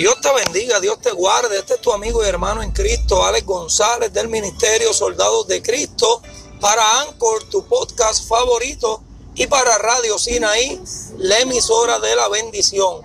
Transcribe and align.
Dios 0.00 0.18
te 0.22 0.32
bendiga, 0.32 0.80
Dios 0.80 0.98
te 1.02 1.10
guarde. 1.10 1.58
Este 1.58 1.74
es 1.74 1.80
tu 1.82 1.92
amigo 1.92 2.24
y 2.24 2.26
hermano 2.26 2.62
en 2.62 2.72
Cristo, 2.72 3.22
Alex 3.22 3.44
González 3.44 4.10
del 4.10 4.28
Ministerio 4.28 4.94
Soldados 4.94 5.46
de 5.46 5.60
Cristo, 5.60 6.22
para 6.58 7.02
Anchor, 7.02 7.44
tu 7.50 7.66
podcast 7.66 8.26
favorito, 8.26 9.02
y 9.34 9.46
para 9.46 9.76
Radio 9.76 10.18
Sinaí, 10.18 10.80
la 11.18 11.40
emisora 11.40 11.98
de 11.98 12.16
la 12.16 12.30
bendición. 12.30 13.02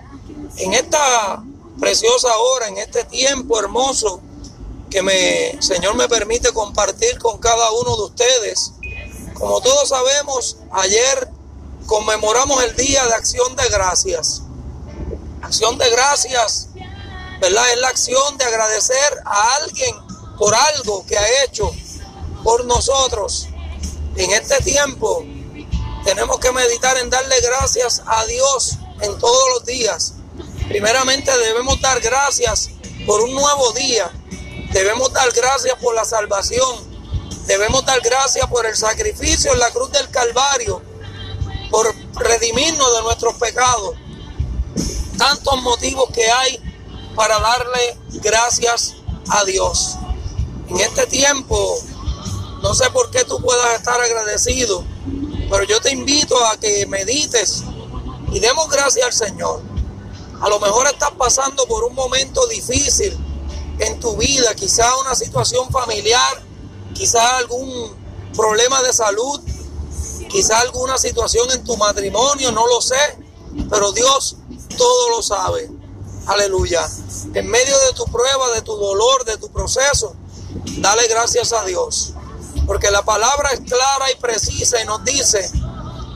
En 0.56 0.72
esta 0.72 1.44
preciosa 1.78 2.34
hora, 2.34 2.68
en 2.68 2.78
este 2.78 3.04
tiempo 3.04 3.58
hermoso 3.58 4.22
que 4.88 5.02
me, 5.02 5.60
Señor 5.60 5.96
me 5.96 6.08
permite 6.08 6.50
compartir 6.54 7.18
con 7.18 7.36
cada 7.36 7.72
uno 7.72 7.94
de 7.94 8.02
ustedes. 8.04 8.72
Como 9.34 9.60
todos 9.60 9.90
sabemos, 9.90 10.56
ayer 10.70 11.28
conmemoramos 11.84 12.64
el 12.64 12.74
Día 12.74 13.04
de 13.04 13.12
Acción 13.12 13.54
de 13.54 13.68
Gracias. 13.68 14.40
Acción 15.42 15.76
de 15.76 15.90
Gracias 15.90 16.70
Es 17.46 17.52
la 17.52 17.88
acción 17.88 18.36
de 18.38 18.44
agradecer 18.44 19.22
a 19.24 19.54
alguien 19.62 19.94
por 20.36 20.52
algo 20.52 21.06
que 21.06 21.16
ha 21.16 21.44
hecho 21.44 21.70
por 22.42 22.64
nosotros. 22.64 23.46
En 24.16 24.32
este 24.32 24.60
tiempo 24.64 25.24
tenemos 26.04 26.40
que 26.40 26.50
meditar 26.50 26.98
en 26.98 27.08
darle 27.08 27.40
gracias 27.40 28.02
a 28.04 28.24
Dios 28.26 28.78
en 29.00 29.16
todos 29.20 29.48
los 29.54 29.64
días. 29.64 30.14
Primeramente 30.66 31.30
debemos 31.38 31.80
dar 31.80 32.00
gracias 32.00 32.70
por 33.06 33.20
un 33.20 33.32
nuevo 33.32 33.70
día. 33.74 34.10
Debemos 34.72 35.12
dar 35.12 35.30
gracias 35.30 35.76
por 35.80 35.94
la 35.94 36.04
salvación. 36.04 36.96
Debemos 37.46 37.86
dar 37.86 38.00
gracias 38.00 38.44
por 38.48 38.66
el 38.66 38.76
sacrificio 38.76 39.52
en 39.52 39.60
la 39.60 39.70
cruz 39.70 39.92
del 39.92 40.10
Calvario, 40.10 40.82
por 41.70 41.94
redimirnos 42.16 42.96
de 42.96 43.02
nuestros 43.02 43.34
pecados. 43.34 43.94
Tantos 45.16 45.62
motivos 45.62 46.10
que 46.12 46.28
hay 46.28 46.65
para 47.16 47.40
darle 47.40 47.98
gracias 48.22 48.94
a 49.30 49.44
Dios. 49.44 49.96
En 50.68 50.78
este 50.78 51.06
tiempo, 51.06 51.78
no 52.62 52.74
sé 52.74 52.90
por 52.90 53.10
qué 53.10 53.24
tú 53.24 53.40
puedas 53.40 53.74
estar 53.74 54.00
agradecido, 54.00 54.84
pero 55.50 55.64
yo 55.64 55.80
te 55.80 55.90
invito 55.90 56.36
a 56.46 56.58
que 56.58 56.86
medites 56.86 57.64
y 58.32 58.38
demos 58.38 58.68
gracias 58.68 59.06
al 59.06 59.12
Señor. 59.12 59.62
A 60.40 60.48
lo 60.50 60.60
mejor 60.60 60.86
estás 60.86 61.12
pasando 61.12 61.66
por 61.66 61.84
un 61.84 61.94
momento 61.94 62.46
difícil 62.48 63.16
en 63.78 63.98
tu 63.98 64.16
vida, 64.16 64.54
quizá 64.54 64.96
una 64.98 65.14
situación 65.14 65.70
familiar, 65.70 66.42
quizá 66.94 67.38
algún 67.38 67.96
problema 68.34 68.82
de 68.82 68.92
salud, 68.92 69.40
quizá 70.28 70.60
alguna 70.60 70.98
situación 70.98 71.50
en 71.52 71.64
tu 71.64 71.76
matrimonio, 71.76 72.52
no 72.52 72.66
lo 72.66 72.82
sé, 72.82 73.18
pero 73.70 73.92
Dios 73.92 74.36
todo 74.76 75.10
lo 75.10 75.22
sabe. 75.22 75.70
Aleluya. 76.26 76.88
En 77.34 77.48
medio 77.48 77.78
de 77.78 77.92
tu 77.92 78.04
prueba, 78.06 78.50
de 78.50 78.62
tu 78.62 78.76
dolor, 78.76 79.24
de 79.24 79.36
tu 79.36 79.50
proceso, 79.50 80.14
dale 80.78 81.06
gracias 81.08 81.52
a 81.52 81.64
Dios. 81.64 82.14
Porque 82.66 82.90
la 82.90 83.02
palabra 83.02 83.50
es 83.52 83.60
clara 83.60 84.10
y 84.10 84.16
precisa 84.16 84.80
y 84.82 84.86
nos 84.86 85.04
dice 85.04 85.50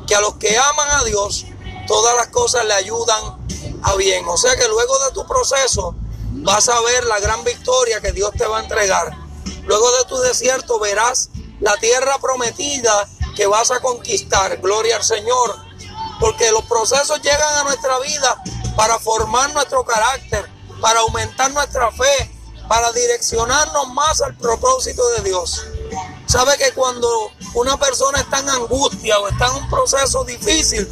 que 0.06 0.14
a 0.16 0.20
los 0.20 0.34
que 0.34 0.58
aman 0.58 0.90
a 0.90 1.04
Dios, 1.04 1.46
todas 1.86 2.16
las 2.16 2.28
cosas 2.28 2.64
le 2.64 2.74
ayudan 2.74 3.38
a 3.82 3.94
bien. 3.94 4.24
O 4.28 4.36
sea 4.36 4.56
que 4.56 4.66
luego 4.68 4.98
de 5.04 5.12
tu 5.12 5.26
proceso 5.26 5.94
vas 6.32 6.68
a 6.68 6.80
ver 6.80 7.04
la 7.04 7.20
gran 7.20 7.44
victoria 7.44 8.00
que 8.00 8.12
Dios 8.12 8.32
te 8.36 8.46
va 8.46 8.58
a 8.58 8.62
entregar. 8.62 9.16
Luego 9.64 9.90
de 9.98 10.04
tu 10.06 10.18
desierto 10.18 10.80
verás 10.80 11.30
la 11.60 11.76
tierra 11.76 12.18
prometida 12.20 13.08
que 13.36 13.46
vas 13.46 13.70
a 13.70 13.80
conquistar. 13.80 14.60
Gloria 14.60 14.96
al 14.96 15.04
Señor. 15.04 15.69
Porque 16.20 16.52
los 16.52 16.64
procesos 16.64 17.20
llegan 17.22 17.58
a 17.58 17.64
nuestra 17.64 17.98
vida 18.00 18.42
para 18.76 18.98
formar 18.98 19.52
nuestro 19.52 19.84
carácter, 19.84 20.48
para 20.80 21.00
aumentar 21.00 21.50
nuestra 21.52 21.90
fe, 21.90 22.30
para 22.68 22.92
direccionarnos 22.92 23.88
más 23.88 24.20
al 24.22 24.36
propósito 24.36 25.08
de 25.10 25.22
Dios. 25.22 25.64
Sabe 26.26 26.56
que 26.56 26.72
cuando 26.72 27.32
una 27.54 27.76
persona 27.76 28.20
está 28.20 28.38
en 28.38 28.48
angustia 28.50 29.18
o 29.18 29.26
está 29.26 29.48
en 29.48 29.64
un 29.64 29.68
proceso 29.68 30.22
difícil, 30.22 30.88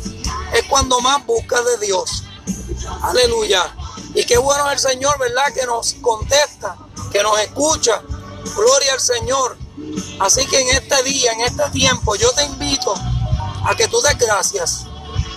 es 0.52 0.64
cuando 0.68 1.00
más 1.00 1.24
busca 1.24 1.62
de 1.62 1.86
Dios. 1.86 2.24
Aleluya. 3.02 3.72
Y 4.14 4.24
qué 4.24 4.38
bueno 4.38 4.68
es 4.70 4.84
el 4.84 4.90
Señor, 4.90 5.16
¿verdad? 5.20 5.52
Que 5.54 5.64
nos 5.66 5.94
contesta, 6.00 6.76
que 7.12 7.22
nos 7.22 7.38
escucha. 7.38 8.02
Gloria 8.56 8.94
al 8.94 9.00
Señor. 9.00 9.56
Así 10.18 10.44
que 10.46 10.60
en 10.60 10.68
este 10.70 11.02
día, 11.04 11.32
en 11.32 11.42
este 11.42 11.70
tiempo, 11.70 12.16
yo 12.16 12.32
te 12.32 12.42
invito 12.44 12.92
a 13.64 13.74
que 13.76 13.86
tú 13.86 14.00
des 14.00 14.18
gracias, 14.18 14.86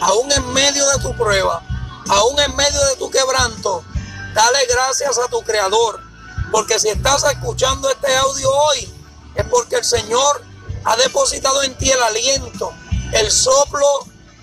aún 0.02 0.32
en 0.32 0.52
medio 0.52 0.86
de 0.90 1.00
tu 1.00 1.16
prueba, 1.16 1.64
aún 2.10 2.40
en 2.40 2.56
medio 2.56 2.84
de 2.88 2.96
tu 2.98 3.10
quebranto, 3.10 3.86
dale 4.34 4.66
gracias 4.66 5.18
a 5.18 5.28
tu 5.28 5.42
Creador. 5.42 6.02
Porque 6.52 6.80
si 6.80 6.90
estás 6.90 7.24
escuchando 7.24 7.90
este 7.90 8.14
audio 8.18 8.52
hoy, 8.52 8.94
es 9.36 9.46
porque 9.46 9.78
el 9.78 9.86
Señor 9.86 10.44
ha 10.84 10.98
depositado 10.98 11.64
en 11.64 11.78
ti 11.78 11.90
el 11.90 12.02
aliento, 12.02 12.74
el 13.14 13.32
soplo 13.32 13.86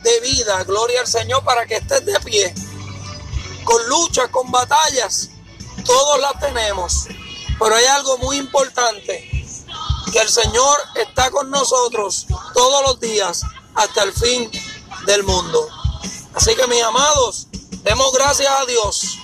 de 0.02 0.20
vida. 0.20 0.62
Gloria 0.64 1.00
al 1.00 1.06
Señor 1.06 1.44
para 1.44 1.66
que 1.66 1.76
estés 1.76 2.06
de 2.06 2.18
pie. 2.20 2.54
Con 3.64 3.86
luchas, 3.88 4.28
con 4.30 4.50
batallas, 4.50 5.28
todos 5.84 6.20
las 6.20 6.38
tenemos. 6.38 7.08
Pero 7.58 7.74
hay 7.74 7.84
algo 7.86 8.16
muy 8.18 8.38
importante, 8.38 9.28
que 10.12 10.18
el 10.20 10.28
Señor 10.28 10.78
está 10.94 11.30
con 11.30 11.50
nosotros 11.50 12.26
todos 12.54 12.82
los 12.84 13.00
días 13.00 13.42
hasta 13.74 14.04
el 14.04 14.12
fin 14.12 14.50
del 15.08 15.24
mundo. 15.24 15.68
Así 16.34 16.54
que 16.54 16.66
mis 16.68 16.82
amados, 16.82 17.48
Demos 17.88 18.12
gracias 18.12 18.50
a 18.50 18.66
Dios. 18.66 19.18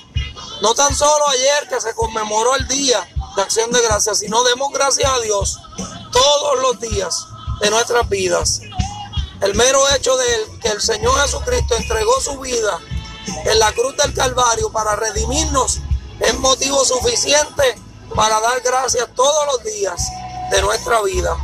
No 0.62 0.75
tan 0.75 0.95
solo 0.95 1.28
ayer 1.28 1.69
que 1.69 1.81
se 1.81 1.95
conmemoró 1.95 2.55
el 2.56 2.67
día 2.69 3.06
de 3.37 3.43
acción 3.43 3.71
de 3.72 3.83
gracias, 3.83 4.21
sino 4.21 4.43
demos 4.45 4.72
gracias 4.72 5.11
a 5.11 5.21
Dios 5.21 5.59
todos 6.11 6.62
los 6.62 6.81
días 6.81 7.27
de 7.61 7.69
nuestras 7.69 8.09
vidas. 8.09 8.61
El 9.43 9.55
mero 9.55 9.83
hecho 9.95 10.17
de 10.17 10.27
que 10.62 10.69
el 10.69 10.81
Señor 10.81 11.21
Jesucristo 11.21 11.75
entregó 11.75 12.21
su 12.21 12.39
vida 12.39 12.81
en 13.45 13.59
la 13.59 13.71
cruz 13.72 13.95
del 13.97 14.15
Calvario 14.15 14.71
para 14.71 14.97
redimirnos 14.97 15.81
es 16.21 16.39
motivo 16.39 16.84
suficiente 16.84 17.78
para 18.15 18.41
dar 18.41 18.61
gracias 18.62 19.09
todos 19.15 19.47
los 19.53 19.65
días 19.65 20.01
de 20.51 20.62
nuestra 20.62 21.03
vida. 21.03 21.37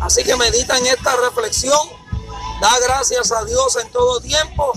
Así 0.00 0.22
que 0.24 0.36
medita 0.36 0.78
en 0.78 0.86
esta 0.86 1.16
reflexión, 1.16 1.80
da 2.60 2.78
gracias 2.80 3.32
a 3.32 3.44
Dios 3.44 3.76
en 3.76 3.90
todo 3.90 4.20
tiempo 4.20 4.72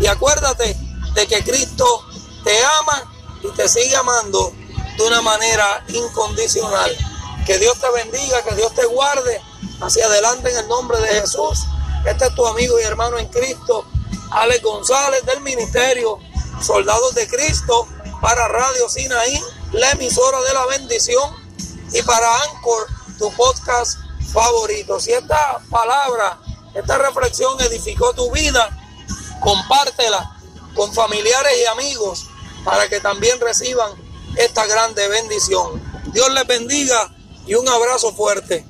y 0.00 0.06
acuérdate 0.06 0.76
de 1.14 1.26
que 1.26 1.42
Cristo 1.42 2.04
te 2.44 2.64
ama 2.80 3.12
y 3.42 3.48
te 3.56 3.68
sigue 3.68 3.96
amando 3.96 4.52
de 4.96 5.06
una 5.06 5.22
manera 5.22 5.84
incondicional. 5.88 6.96
Que 7.46 7.58
Dios 7.58 7.78
te 7.78 7.90
bendiga, 7.90 8.42
que 8.42 8.54
Dios 8.54 8.74
te 8.74 8.84
guarde 8.86 9.40
hacia 9.80 10.06
adelante 10.06 10.50
en 10.50 10.58
el 10.58 10.68
nombre 10.68 10.98
de 11.00 11.08
Jesús. 11.20 11.64
Este 12.04 12.26
es 12.26 12.34
tu 12.34 12.46
amigo 12.46 12.78
y 12.78 12.82
hermano 12.82 13.18
en 13.18 13.28
Cristo, 13.28 13.84
Alex 14.30 14.62
González 14.62 15.24
del 15.24 15.40
Ministerio 15.40 16.18
Soldados 16.60 17.14
de 17.14 17.28
Cristo 17.28 17.86
para 18.20 18.48
Radio 18.48 18.88
Sinaí, 18.88 19.42
la 19.72 19.90
emisora 19.92 20.40
de 20.40 20.54
la 20.54 20.66
bendición 20.66 21.30
y 21.92 22.02
para 22.02 22.42
Anchor, 22.42 22.86
tu 23.18 23.32
podcast 23.34 23.98
favorito. 24.32 24.98
Si 24.98 25.12
esta 25.12 25.60
palabra, 25.70 26.38
esta 26.76 26.98
reflexión 26.98 27.58
edificó 27.62 28.12
tu 28.12 28.30
vida, 28.30 28.68
compártela 29.40 30.38
con 30.74 30.92
familiares 30.92 31.52
y 31.62 31.64
amigos 31.66 32.26
para 32.64 32.86
que 32.88 33.00
también 33.00 33.40
reciban 33.40 33.92
esta 34.36 34.66
grande 34.66 35.08
bendición. 35.08 35.82
Dios 36.12 36.30
les 36.34 36.46
bendiga 36.46 37.14
y 37.46 37.54
un 37.54 37.66
abrazo 37.66 38.12
fuerte. 38.12 38.66